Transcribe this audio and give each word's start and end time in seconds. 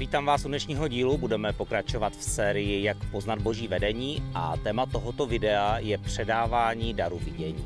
Vítám 0.00 0.26
vás 0.26 0.44
u 0.44 0.48
dnešního 0.48 0.88
dílu, 0.88 1.18
budeme 1.18 1.52
pokračovat 1.52 2.12
v 2.16 2.22
sérii 2.22 2.82
Jak 2.82 2.96
poznat 3.10 3.42
boží 3.42 3.68
vedení 3.68 4.22
a 4.34 4.56
téma 4.56 4.86
tohoto 4.86 5.26
videa 5.26 5.78
je 5.78 5.98
předávání 5.98 6.94
daru 6.94 7.18
vidění. 7.18 7.64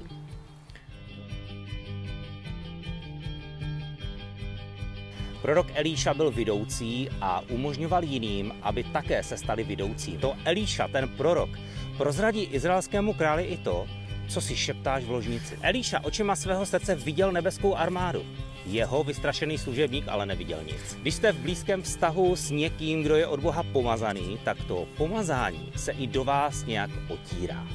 Prorok 5.42 5.66
Elíša 5.74 6.14
byl 6.14 6.30
vidoucí 6.30 7.08
a 7.20 7.42
umožňoval 7.48 8.04
jiným, 8.04 8.52
aby 8.62 8.84
také 8.84 9.22
se 9.22 9.36
stali 9.36 9.64
vidoucí. 9.64 10.18
To 10.18 10.34
Elíša, 10.44 10.88
ten 10.88 11.08
prorok, 11.08 11.50
prozradí 11.96 12.42
izraelskému 12.42 13.14
králi 13.14 13.44
i 13.44 13.56
to, 13.56 13.86
co 14.28 14.40
si 14.40 14.56
šeptáš 14.56 15.04
v 15.04 15.10
ložnici. 15.10 15.58
Elíša 15.62 16.00
očima 16.04 16.36
svého 16.36 16.66
srdce 16.66 16.94
viděl 16.94 17.32
nebeskou 17.32 17.74
armádu. 17.74 18.24
Jeho 18.66 19.04
vystrašený 19.04 19.58
služebník 19.58 20.08
ale 20.08 20.26
neviděl 20.26 20.62
nic. 20.64 20.96
Když 21.02 21.14
jste 21.14 21.32
v 21.32 21.38
blízkém 21.38 21.82
vztahu 21.82 22.36
s 22.36 22.50
někým, 22.50 23.02
kdo 23.02 23.16
je 23.16 23.26
od 23.26 23.40
Boha 23.40 23.62
pomazaný, 23.62 24.38
tak 24.44 24.58
to 24.68 24.88
pomazání 24.96 25.72
se 25.76 25.92
i 25.92 26.06
do 26.06 26.24
vás 26.24 26.64
nějak 26.64 26.90
otírá. 27.08 27.66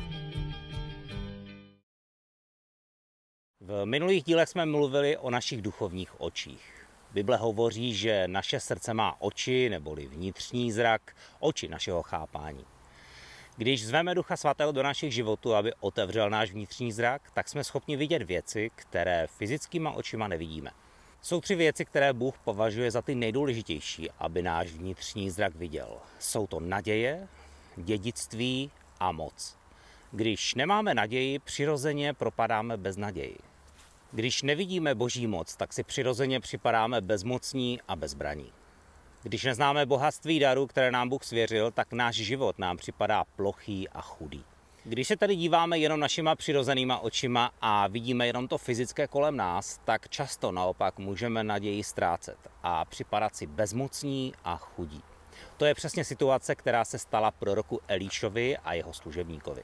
V 3.59 3.85
minulých 3.85 4.23
dílech 4.23 4.49
jsme 4.49 4.65
mluvili 4.65 5.17
o 5.17 5.29
našich 5.29 5.61
duchovních 5.61 6.21
očích. 6.21 6.87
Bible 7.13 7.37
hovoří, 7.37 7.93
že 7.93 8.27
naše 8.27 8.59
srdce 8.59 8.93
má 8.93 9.21
oči, 9.21 9.69
neboli 9.69 10.07
vnitřní 10.07 10.71
zrak, 10.71 11.15
oči 11.39 11.67
našeho 11.67 12.03
chápání. 12.03 12.65
Když 13.59 13.87
zveme 13.87 14.15
Ducha 14.15 14.37
Svatého 14.37 14.71
do 14.71 14.83
našich 14.83 15.13
životů, 15.13 15.55
aby 15.55 15.73
otevřel 15.79 16.29
náš 16.29 16.51
vnitřní 16.51 16.91
zrak, 16.91 17.21
tak 17.33 17.49
jsme 17.49 17.63
schopni 17.63 17.97
vidět 17.97 18.21
věci, 18.21 18.71
které 18.75 19.27
fyzickýma 19.27 19.91
očima 19.91 20.27
nevidíme. 20.27 20.71
Jsou 21.21 21.41
tři 21.41 21.55
věci, 21.55 21.85
které 21.85 22.13
Bůh 22.13 22.37
považuje 22.43 22.91
za 22.91 23.01
ty 23.01 23.15
nejdůležitější, 23.15 24.09
aby 24.19 24.41
náš 24.41 24.67
vnitřní 24.67 25.29
zrak 25.29 25.55
viděl. 25.55 25.97
Jsou 26.19 26.47
to 26.47 26.59
naděje, 26.59 27.27
dědictví 27.77 28.71
a 28.99 29.11
moc. 29.11 29.57
Když 30.11 30.55
nemáme 30.55 30.93
naději, 30.93 31.39
přirozeně 31.39 32.13
propadáme 32.13 32.77
bez 32.77 32.97
naději. 32.97 33.37
Když 34.11 34.41
nevidíme 34.41 34.95
boží 34.95 35.27
moc, 35.27 35.55
tak 35.55 35.73
si 35.73 35.83
přirozeně 35.83 36.39
připadáme 36.39 37.01
bezmocní 37.01 37.79
a 37.87 37.95
bezbraní. 37.95 38.51
Když 39.23 39.43
neznáme 39.43 39.85
bohatství 39.85 40.39
daru, 40.39 40.67
které 40.67 40.91
nám 40.91 41.09
Bůh 41.09 41.23
svěřil, 41.23 41.71
tak 41.71 41.93
náš 41.93 42.15
život 42.15 42.59
nám 42.59 42.77
připadá 42.77 43.23
plochý 43.35 43.89
a 43.89 44.01
chudý. 44.01 44.43
Když 44.83 45.07
se 45.07 45.17
tady 45.17 45.35
díváme 45.35 45.79
jenom 45.79 45.99
našima 45.99 46.35
přirozenýma 46.35 46.99
očima 46.99 47.51
a 47.61 47.87
vidíme 47.87 48.27
jenom 48.27 48.47
to 48.47 48.57
fyzické 48.57 49.07
kolem 49.07 49.37
nás, 49.37 49.79
tak 49.85 50.09
často 50.09 50.51
naopak 50.51 50.99
můžeme 50.99 51.43
naději 51.43 51.83
ztrácet 51.83 52.37
a 52.63 52.85
připadat 52.85 53.35
si 53.35 53.47
bezmocní 53.47 54.33
a 54.43 54.57
chudí. 54.57 55.01
To 55.57 55.65
je 55.65 55.75
přesně 55.75 56.03
situace, 56.03 56.55
která 56.55 56.85
se 56.85 56.99
stala 56.99 57.31
proroku 57.31 57.79
Elíšovi 57.87 58.57
a 58.57 58.73
jeho 58.73 58.93
služebníkovi. 58.93 59.63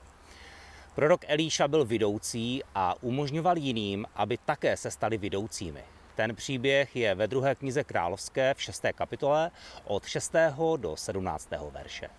Prorok 0.95 1.21
Elíša 1.27 1.67
byl 1.67 1.85
vidoucí 1.85 2.63
a 2.75 2.95
umožňoval 3.01 3.57
jiným, 3.57 4.05
aby 4.15 4.37
také 4.45 4.77
se 4.77 4.91
stali 4.91 5.17
vidoucími. 5.17 5.83
Ten 6.15 6.35
příběh 6.35 6.95
je 6.95 7.15
ve 7.15 7.27
druhé 7.27 7.55
knize 7.55 7.83
královské 7.83 8.53
v 8.53 8.61
6. 8.61 8.85
kapitole 8.95 9.51
od 9.83 10.05
6. 10.05 10.35
do 10.77 10.95
17. 10.95 11.49
verše. 11.71 12.09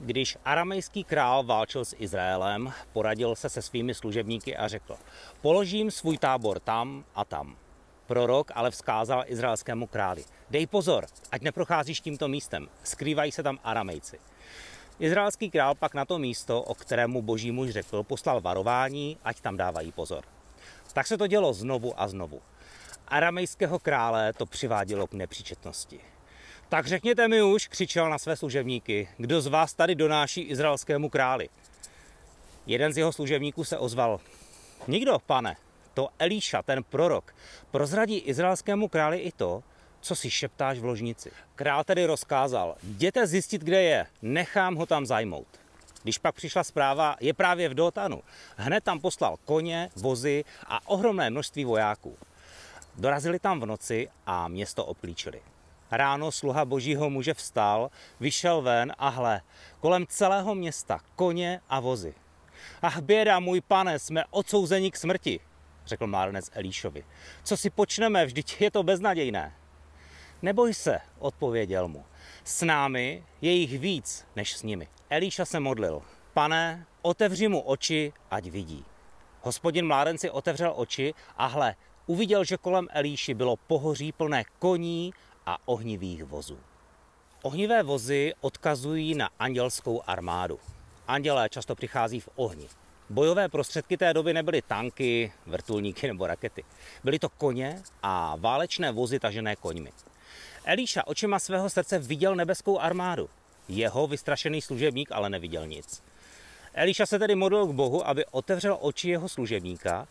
Když 0.00 0.36
aramejský 0.44 1.04
král 1.04 1.44
válčil 1.44 1.84
s 1.84 1.96
Izraelem, 1.98 2.72
poradil 2.92 3.34
se 3.34 3.48
se 3.48 3.62
svými 3.62 3.94
služebníky 3.94 4.56
a 4.56 4.68
řekl, 4.68 4.96
položím 5.40 5.90
svůj 5.90 6.18
tábor 6.18 6.60
tam 6.60 7.04
a 7.14 7.24
tam. 7.24 7.56
Prorok 8.06 8.50
ale 8.54 8.70
vzkázal 8.70 9.24
izraelskému 9.26 9.86
králi, 9.86 10.24
dej 10.50 10.66
pozor, 10.66 11.06
ať 11.32 11.42
neprocházíš 11.42 12.00
tímto 12.00 12.28
místem, 12.28 12.68
skrývají 12.84 13.32
se 13.32 13.42
tam 13.42 13.58
aramejci. 13.64 14.18
Izraelský 14.98 15.50
král 15.50 15.74
pak 15.74 15.94
na 15.94 16.04
to 16.04 16.18
místo, 16.18 16.62
o 16.62 16.74
kterému 16.74 17.22
boží 17.22 17.52
muž 17.52 17.70
řekl, 17.70 18.02
poslal 18.02 18.40
varování, 18.40 19.18
ať 19.24 19.40
tam 19.40 19.56
dávají 19.56 19.92
pozor. 19.92 20.24
Tak 20.92 21.06
se 21.06 21.18
to 21.18 21.26
dělo 21.26 21.52
znovu 21.52 22.00
a 22.00 22.08
znovu. 22.08 22.42
Aramejského 23.08 23.78
krále 23.78 24.32
to 24.32 24.46
přivádělo 24.46 25.06
k 25.06 25.12
nepříčetnosti. 25.12 26.00
Tak 26.68 26.86
řekněte 26.86 27.28
mi 27.28 27.42
už, 27.42 27.68
křičel 27.68 28.10
na 28.10 28.18
své 28.18 28.36
služebníky, 28.36 29.08
kdo 29.16 29.40
z 29.40 29.46
vás 29.46 29.74
tady 29.74 29.94
donáší 29.94 30.40
izraelskému 30.40 31.08
králi. 31.08 31.48
Jeden 32.66 32.92
z 32.92 32.98
jeho 32.98 33.12
služebníků 33.12 33.64
se 33.64 33.78
ozval, 33.78 34.20
nikdo, 34.88 35.18
pane, 35.26 35.56
to 35.94 36.08
Elíša, 36.18 36.62
ten 36.62 36.84
prorok, 36.84 37.34
prozradí 37.70 38.18
izraelskému 38.18 38.88
králi 38.88 39.18
i 39.18 39.32
to, 39.32 39.62
co 40.00 40.16
si 40.16 40.30
šeptáš 40.30 40.78
v 40.78 40.84
ložnici. 40.84 41.30
Král 41.54 41.84
tedy 41.84 42.06
rozkázal, 42.06 42.76
jděte 42.82 43.26
zjistit, 43.26 43.62
kde 43.62 43.82
je, 43.82 44.06
nechám 44.22 44.74
ho 44.74 44.86
tam 44.86 45.06
zajmout. 45.06 45.46
Když 46.02 46.18
pak 46.18 46.34
přišla 46.34 46.64
zpráva, 46.64 47.16
je 47.20 47.34
právě 47.34 47.68
v 47.68 47.74
Dotanu. 47.74 48.22
Hned 48.56 48.84
tam 48.84 49.00
poslal 49.00 49.36
koně, 49.44 49.90
vozy 49.96 50.44
a 50.66 50.88
ohromné 50.88 51.30
množství 51.30 51.64
vojáků. 51.64 52.16
Dorazili 52.98 53.38
tam 53.38 53.60
v 53.60 53.66
noci 53.66 54.08
a 54.26 54.48
město 54.48 54.86
obklíčili. 54.86 55.42
Ráno 55.90 56.32
sluha 56.32 56.64
božího 56.64 57.10
muže 57.10 57.34
vstal, 57.34 57.90
vyšel 58.20 58.62
ven 58.62 58.92
a 58.98 59.08
hle, 59.08 59.40
kolem 59.80 60.06
celého 60.06 60.54
města 60.54 61.00
koně 61.16 61.60
a 61.68 61.80
vozy. 61.80 62.14
Ach 62.82 63.00
běda, 63.00 63.40
můj 63.40 63.60
pane, 63.60 63.98
jsme 63.98 64.24
odsouzeni 64.30 64.90
k 64.90 64.96
smrti, 64.96 65.40
řekl 65.86 66.06
mládenec 66.06 66.50
Elíšovi. 66.52 67.04
Co 67.44 67.56
si 67.56 67.70
počneme, 67.70 68.26
vždyť 68.26 68.60
je 68.60 68.70
to 68.70 68.82
beznadějné. 68.82 69.54
Neboj 70.42 70.74
se, 70.74 71.00
odpověděl 71.18 71.88
mu. 71.88 72.04
S 72.44 72.62
námi 72.62 73.24
je 73.40 73.52
jich 73.52 73.78
víc 73.78 74.26
než 74.36 74.56
s 74.56 74.62
nimi. 74.62 74.88
Elíša 75.10 75.44
se 75.44 75.60
modlil. 75.60 76.02
Pane, 76.34 76.86
otevři 77.02 77.48
mu 77.48 77.60
oči, 77.60 78.12
ať 78.30 78.46
vidí. 78.46 78.84
Hospodin 79.42 79.86
mládenci 79.86 80.30
otevřel 80.30 80.72
oči 80.76 81.14
a 81.36 81.46
hle, 81.46 81.74
uviděl, 82.08 82.44
že 82.44 82.56
kolem 82.56 82.88
Elíši 82.90 83.34
bylo 83.34 83.56
pohoří 83.56 84.12
plné 84.12 84.44
koní 84.58 85.12
a 85.46 85.58
ohnivých 85.64 86.24
vozů. 86.24 86.58
Ohnivé 87.42 87.82
vozy 87.82 88.32
odkazují 88.40 89.14
na 89.14 89.30
andělskou 89.38 90.02
armádu. 90.06 90.58
Andělé 91.08 91.48
často 91.48 91.74
přichází 91.74 92.20
v 92.20 92.28
ohni. 92.36 92.68
Bojové 93.10 93.48
prostředky 93.48 93.96
té 93.96 94.14
doby 94.14 94.34
nebyly 94.34 94.62
tanky, 94.62 95.32
vrtulníky 95.46 96.06
nebo 96.06 96.26
rakety. 96.26 96.64
Byly 97.04 97.18
to 97.18 97.28
koně 97.28 97.82
a 98.02 98.36
válečné 98.36 98.92
vozy 98.92 99.20
tažené 99.20 99.56
koňmi. 99.56 99.92
Elíša 100.64 101.06
očima 101.06 101.38
svého 101.38 101.70
srdce 101.70 101.98
viděl 101.98 102.36
nebeskou 102.36 102.78
armádu. 102.78 103.30
Jeho 103.68 104.06
vystrašený 104.06 104.62
služebník 104.62 105.12
ale 105.12 105.30
neviděl 105.30 105.66
nic. 105.66 106.02
Elíša 106.78 107.06
se 107.06 107.18
tedy 107.18 107.34
modlil 107.34 107.66
k 107.66 107.70
Bohu, 107.70 108.08
aby 108.08 108.26
otevřel 108.26 108.78
oči 108.80 109.10
jeho 109.10 109.28
služebníka 109.28 110.08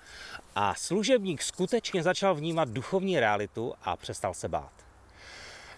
a 0.56 0.76
služebník 0.76 1.42
skutečně 1.42 2.04
začal 2.04 2.36
vnímat 2.36 2.70
duchovní 2.70 3.20
realitu 3.20 3.74
a 3.84 3.96
přestal 3.96 4.34
se 4.34 4.50
bát. 4.50 4.72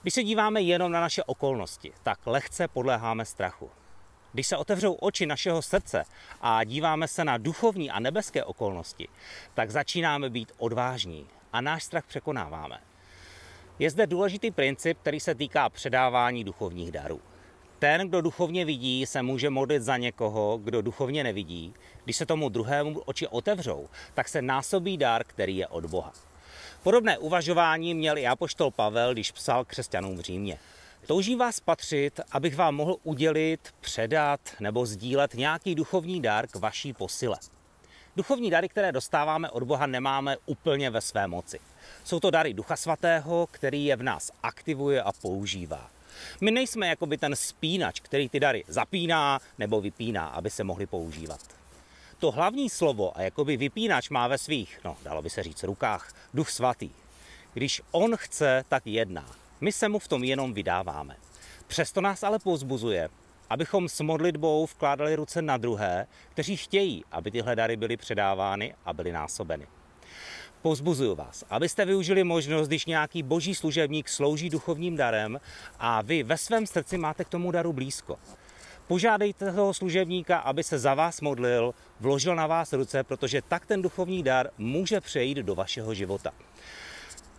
Když 0.01 0.13
se 0.13 0.23
díváme 0.23 0.61
jenom 0.61 0.91
na 0.91 1.01
naše 1.01 1.23
okolnosti, 1.23 1.93
tak 2.03 2.27
lehce 2.27 2.67
podléháme 2.67 3.25
strachu. 3.25 3.69
Když 4.33 4.47
se 4.47 4.57
otevřou 4.57 4.93
oči 4.93 5.25
našeho 5.25 5.61
srdce 5.61 6.03
a 6.41 6.63
díváme 6.63 7.07
se 7.07 7.25
na 7.25 7.37
duchovní 7.37 7.91
a 7.91 7.99
nebeské 7.99 8.43
okolnosti, 8.43 9.07
tak 9.53 9.71
začínáme 9.71 10.29
být 10.29 10.51
odvážní 10.57 11.27
a 11.53 11.61
náš 11.61 11.83
strach 11.83 12.05
překonáváme. 12.05 12.79
Je 13.79 13.89
zde 13.89 14.07
důležitý 14.07 14.51
princip, 14.51 14.97
který 14.99 15.19
se 15.19 15.35
týká 15.35 15.69
předávání 15.69 16.43
duchovních 16.43 16.91
darů. 16.91 17.21
Ten, 17.79 18.07
kdo 18.07 18.21
duchovně 18.21 18.65
vidí, 18.65 19.05
se 19.05 19.21
může 19.21 19.49
modlit 19.49 19.81
za 19.81 19.97
někoho, 19.97 20.59
kdo 20.63 20.81
duchovně 20.81 21.23
nevidí. 21.23 21.73
Když 22.03 22.15
se 22.15 22.25
tomu 22.25 22.49
druhému 22.49 22.99
oči 22.99 23.27
otevřou, 23.27 23.89
tak 24.13 24.29
se 24.29 24.41
násobí 24.41 24.97
dar, 24.97 25.23
který 25.23 25.57
je 25.57 25.67
od 25.67 25.85
Boha. 25.85 26.13
Podobné 26.83 27.17
uvažování 27.17 27.93
měl 27.93 28.17
i 28.17 28.27
apoštol 28.27 28.71
Pavel, 28.71 29.13
když 29.13 29.31
psal 29.31 29.65
křesťanům 29.65 30.17
v 30.17 30.19
Římě. 30.19 30.57
Toužím 31.07 31.39
vás 31.39 31.59
patřit, 31.59 32.19
abych 32.31 32.55
vám 32.55 32.75
mohl 32.75 32.95
udělit, 33.03 33.69
předat 33.79 34.39
nebo 34.59 34.85
sdílet 34.85 35.33
nějaký 35.33 35.75
duchovní 35.75 36.21
dar 36.21 36.47
k 36.47 36.55
vaší 36.55 36.93
posile. 36.93 37.37
Duchovní 38.15 38.49
dary, 38.49 38.69
které 38.69 38.91
dostáváme 38.91 39.49
od 39.49 39.63
Boha, 39.63 39.85
nemáme 39.85 40.37
úplně 40.45 40.89
ve 40.89 41.01
své 41.01 41.27
moci. 41.27 41.59
Jsou 42.03 42.19
to 42.19 42.31
dary 42.31 42.53
Ducha 42.53 42.75
Svatého, 42.75 43.47
který 43.51 43.85
je 43.85 43.95
v 43.95 44.03
nás 44.03 44.31
aktivuje 44.43 45.03
a 45.03 45.11
používá. 45.11 45.89
My 46.41 46.51
nejsme 46.51 46.87
jako 46.87 47.05
by 47.05 47.17
ten 47.17 47.35
spínač, 47.35 47.99
který 47.99 48.29
ty 48.29 48.39
dary 48.39 48.63
zapíná 48.67 49.39
nebo 49.57 49.81
vypíná, 49.81 50.27
aby 50.27 50.49
se 50.49 50.63
mohly 50.63 50.85
používat. 50.85 51.39
To 52.19 52.31
hlavní 52.31 52.69
slovo 52.69 53.17
a 53.17 53.21
jakoby 53.21 53.57
vypínač 53.57 54.09
má 54.09 54.27
ve 54.27 54.37
svých, 54.37 54.79
no 54.85 54.97
dalo 55.03 55.21
by 55.21 55.29
se 55.29 55.43
říct, 55.43 55.63
rukách 55.63 56.13
Duch 56.33 56.49
Svatý. 56.49 56.89
Když 57.53 57.81
on 57.91 58.15
chce, 58.15 58.63
tak 58.69 58.87
jedná. 58.87 59.25
My 59.61 59.71
se 59.71 59.89
mu 59.89 59.99
v 59.99 60.07
tom 60.07 60.23
jenom 60.23 60.53
vydáváme. 60.53 61.15
Přesto 61.67 62.01
nás 62.01 62.23
ale 62.23 62.39
pozbuzuje, 62.39 63.09
abychom 63.49 63.89
s 63.89 64.01
modlitbou 64.01 64.65
vkládali 64.65 65.15
ruce 65.15 65.41
na 65.41 65.57
druhé, 65.57 66.07
kteří 66.29 66.57
chtějí, 66.57 67.03
aby 67.11 67.31
tyhle 67.31 67.55
dary 67.55 67.75
byly 67.77 67.97
předávány 67.97 68.75
a 68.85 68.93
byly 68.93 69.11
násobeny. 69.11 69.67
Pozbuzuju 70.61 71.15
vás, 71.15 71.43
abyste 71.49 71.85
využili 71.85 72.23
možnost, 72.23 72.67
když 72.67 72.85
nějaký 72.85 73.23
boží 73.23 73.55
služebník 73.55 74.09
slouží 74.09 74.49
duchovním 74.49 74.95
darem 74.95 75.39
a 75.79 76.01
vy 76.01 76.23
ve 76.23 76.37
svém 76.37 76.67
srdci 76.67 76.97
máte 76.97 77.23
k 77.23 77.29
tomu 77.29 77.51
daru 77.51 77.73
blízko. 77.73 78.19
Požádejte 78.87 79.53
toho 79.53 79.73
služebníka, 79.73 80.37
aby 80.37 80.63
se 80.63 80.79
za 80.79 80.93
vás 80.93 81.21
modlil, 81.21 81.73
vložil 81.99 82.35
na 82.35 82.47
vás 82.47 82.73
ruce, 82.73 83.03
protože 83.03 83.41
tak 83.41 83.65
ten 83.65 83.81
duchovní 83.81 84.23
dar 84.23 84.49
může 84.57 85.01
přejít 85.01 85.37
do 85.37 85.55
vašeho 85.55 85.93
života. 85.93 86.31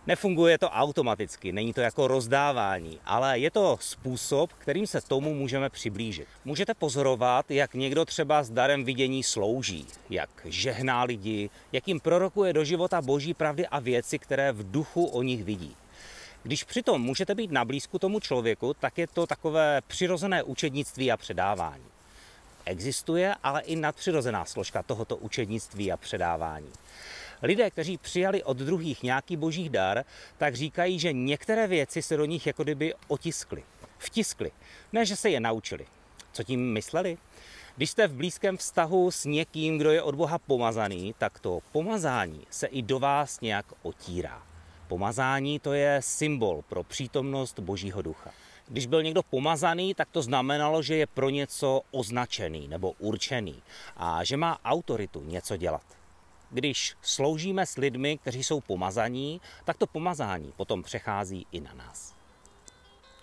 Nefunguje 0.07 0.57
to 0.57 0.69
automaticky, 0.69 1.51
není 1.51 1.73
to 1.73 1.81
jako 1.81 2.07
rozdávání, 2.07 2.99
ale 3.05 3.39
je 3.39 3.51
to 3.51 3.77
způsob, 3.81 4.53
kterým 4.53 4.87
se 4.87 5.01
tomu 5.01 5.33
můžeme 5.33 5.69
přiblížit. 5.69 6.27
Můžete 6.45 6.73
pozorovat, 6.73 7.51
jak 7.51 7.73
někdo 7.73 8.05
třeba 8.05 8.43
s 8.43 8.49
darem 8.49 8.83
vidění 8.83 9.23
slouží, 9.23 9.87
jak 10.09 10.29
žehná 10.45 11.03
lidi, 11.03 11.49
jak 11.71 11.87
jim 11.87 11.99
prorokuje 11.99 12.53
do 12.53 12.63
života 12.63 13.01
boží 13.01 13.33
pravdy 13.33 13.67
a 13.67 13.79
věci, 13.79 14.19
které 14.19 14.51
v 14.51 14.71
duchu 14.71 15.05
o 15.05 15.21
nich 15.21 15.43
vidí. 15.43 15.75
Když 16.43 16.63
přitom 16.63 17.01
můžete 17.01 17.35
být 17.35 17.51
na 17.51 17.65
blízku 17.65 17.99
tomu 17.99 18.19
člověku, 18.19 18.73
tak 18.73 18.97
je 18.97 19.07
to 19.07 19.27
takové 19.27 19.81
přirozené 19.87 20.43
učednictví 20.43 21.11
a 21.11 21.17
předávání. 21.17 21.85
Existuje 22.65 23.35
ale 23.43 23.61
i 23.61 23.75
nadpřirozená 23.75 24.45
složka 24.45 24.83
tohoto 24.83 25.17
učednictví 25.17 25.91
a 25.91 25.97
předávání. 25.97 26.69
Lidé, 27.41 27.69
kteří 27.69 27.97
přijali 27.97 28.43
od 28.43 28.57
druhých 28.57 29.03
nějaký 29.03 29.37
boží 29.37 29.69
dar, 29.69 30.03
tak 30.37 30.55
říkají, 30.55 30.99
že 30.99 31.13
některé 31.13 31.67
věci 31.67 32.01
se 32.01 32.17
do 32.17 32.25
nich 32.25 32.47
jako 32.47 32.63
kdyby 32.63 32.93
otiskly, 33.07 33.63
vtiskly, 33.97 34.51
ne 34.93 35.05
že 35.05 35.15
se 35.15 35.29
je 35.29 35.39
naučili. 35.39 35.85
Co 36.31 36.43
tím 36.43 36.73
mysleli? 36.73 37.17
Když 37.75 37.89
jste 37.89 38.07
v 38.07 38.13
blízkém 38.13 38.57
vztahu 38.57 39.11
s 39.11 39.25
někým, 39.25 39.77
kdo 39.77 39.91
je 39.91 40.01
od 40.01 40.15
Boha 40.15 40.39
pomazaný, 40.39 41.15
tak 41.17 41.39
to 41.39 41.59
pomazání 41.71 42.47
se 42.49 42.67
i 42.67 42.81
do 42.81 42.99
vás 42.99 43.41
nějak 43.41 43.65
otírá. 43.81 44.43
Pomazání 44.87 45.59
to 45.59 45.73
je 45.73 45.99
symbol 46.03 46.61
pro 46.69 46.83
přítomnost 46.83 47.59
Božího 47.59 48.01
ducha. 48.01 48.31
Když 48.67 48.85
byl 48.85 49.03
někdo 49.03 49.23
pomazaný, 49.23 49.93
tak 49.93 50.09
to 50.11 50.21
znamenalo, 50.21 50.81
že 50.81 50.95
je 50.95 51.07
pro 51.07 51.29
něco 51.29 51.81
označený 51.91 52.67
nebo 52.67 52.91
určený 52.91 53.61
a 53.97 54.23
že 54.23 54.37
má 54.37 54.59
autoritu 54.65 55.23
něco 55.25 55.57
dělat. 55.57 56.00
Když 56.53 56.95
sloužíme 57.01 57.65
s 57.65 57.77
lidmi, 57.77 58.17
kteří 58.17 58.43
jsou 58.43 58.61
pomazaní, 58.61 59.41
tak 59.63 59.77
to 59.77 59.87
pomazání 59.87 60.53
potom 60.57 60.83
přechází 60.83 61.47
i 61.51 61.61
na 61.61 61.73
nás. 61.73 62.13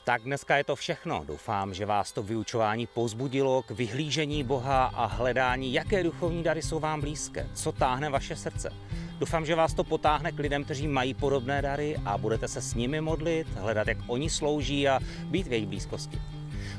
Tak 0.04 0.22
dneska 0.22 0.56
je 0.56 0.64
to 0.64 0.76
všechno. 0.76 1.24
Doufám, 1.24 1.74
že 1.74 1.86
vás 1.86 2.12
to 2.12 2.22
vyučování 2.22 2.86
pozbudilo 2.86 3.62
k 3.62 3.70
vyhlížení 3.70 4.44
Boha 4.44 4.84
a 4.84 5.06
hledání, 5.06 5.72
jaké 5.72 6.02
duchovní 6.02 6.42
dary 6.42 6.62
jsou 6.62 6.80
vám 6.80 7.00
blízké, 7.00 7.48
co 7.54 7.72
táhne 7.72 8.10
vaše 8.10 8.36
srdce. 8.36 8.72
Doufám, 9.18 9.46
že 9.46 9.54
vás 9.54 9.74
to 9.74 9.84
potáhne 9.84 10.32
k 10.32 10.38
lidem, 10.38 10.64
kteří 10.64 10.88
mají 10.88 11.14
podobné 11.14 11.62
dary 11.62 11.96
a 12.04 12.18
budete 12.18 12.48
se 12.48 12.60
s 12.60 12.74
nimi 12.74 13.00
modlit, 13.00 13.48
hledat, 13.48 13.88
jak 13.88 13.98
oni 14.06 14.30
slouží 14.30 14.88
a 14.88 15.00
být 15.24 15.46
v 15.46 15.52
jejich 15.52 15.66
blízkosti. 15.66 16.18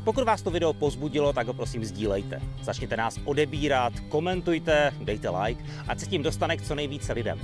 Pokud 0.03 0.23
vás 0.23 0.41
to 0.41 0.51
video 0.51 0.73
pozbudilo, 0.73 1.33
tak 1.33 1.47
ho 1.47 1.53
prosím 1.53 1.85
sdílejte. 1.85 2.41
Začněte 2.61 2.97
nás 2.97 3.19
odebírat, 3.25 3.99
komentujte, 3.99 4.93
dejte 5.01 5.29
like, 5.29 5.63
ať 5.87 5.99
se 5.99 6.05
tím 6.05 6.23
dostane 6.23 6.57
k 6.57 6.61
co 6.61 6.75
nejvíce 6.75 7.13
lidem. 7.13 7.39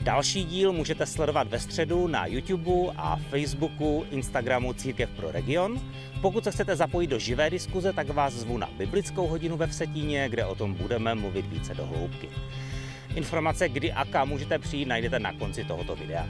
Další 0.00 0.44
díl 0.44 0.72
můžete 0.72 1.06
sledovat 1.06 1.48
ve 1.48 1.60
středu 1.60 2.06
na 2.06 2.26
YouTube 2.26 2.92
a 2.96 3.16
Facebooku, 3.16 4.04
Instagramu 4.10 4.72
Církev 4.72 5.10
pro 5.10 5.32
region. 5.32 5.80
Pokud 6.20 6.44
se 6.44 6.50
chcete 6.50 6.76
zapojit 6.76 7.06
do 7.06 7.18
živé 7.18 7.50
diskuze, 7.50 7.92
tak 7.92 8.08
vás 8.08 8.32
zvu 8.32 8.58
na 8.58 8.68
biblickou 8.78 9.26
hodinu 9.26 9.56
ve 9.56 9.66
Vsetíně, 9.66 10.28
kde 10.28 10.44
o 10.46 10.54
tom 10.54 10.74
budeme 10.74 11.14
mluvit 11.14 11.46
více 11.46 11.74
do 11.74 11.86
hloubky. 11.86 12.28
Informace, 13.14 13.68
kdy 13.68 13.92
a 13.92 14.04
kam 14.04 14.28
můžete 14.28 14.58
přijít, 14.58 14.88
najdete 14.88 15.18
na 15.18 15.32
konci 15.32 15.64
tohoto 15.64 15.96
videa. 15.96 16.28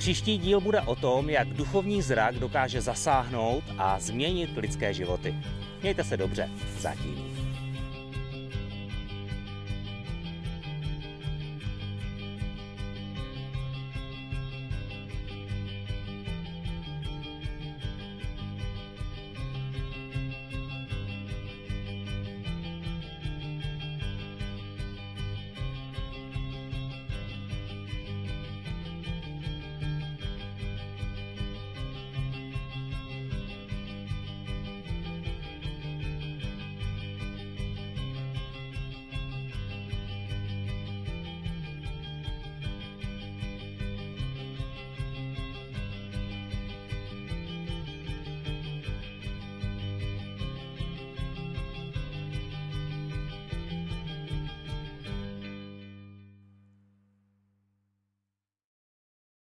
Příští 0.00 0.38
díl 0.38 0.60
bude 0.60 0.80
o 0.80 0.94
tom, 0.94 1.30
jak 1.30 1.48
duchovní 1.48 2.02
zrak 2.02 2.34
dokáže 2.34 2.80
zasáhnout 2.80 3.64
a 3.78 4.00
změnit 4.00 4.50
lidské 4.56 4.94
životy. 4.94 5.34
Mějte 5.82 6.04
se 6.04 6.16
dobře, 6.16 6.50
zatím. 6.78 7.29